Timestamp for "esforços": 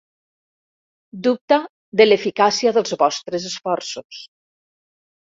3.51-4.23